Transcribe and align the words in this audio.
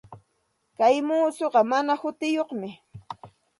Kay 0.77 0.95
muusuqa 1.07 1.61
mana 1.71 1.93
hutiyuqmi. 2.01 2.69